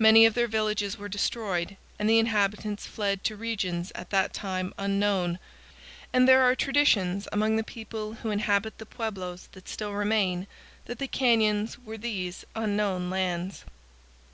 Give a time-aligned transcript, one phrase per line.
[0.00, 4.74] Many of their villages were destroyed, and the inhabitants fled to regions at that time
[4.76, 5.38] unknown;
[6.12, 10.48] and there are traditions among the people who inhabit the pueblos that still remain
[10.86, 13.64] that the canyons were these unknown lauds.